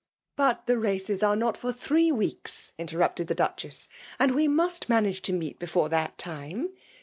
[0.35, 4.89] ''''But the races are not for three weeks,'' in* terrupted the Duchess;*' and we must
[4.89, 6.69] manage to meet before that time.